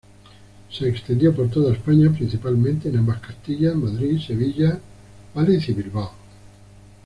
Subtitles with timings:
[0.71, 4.79] Se extendió por toda España, principalmente en ambas Castillas, Madrid, Sevilla,
[5.35, 6.11] Valencia y Bilbao.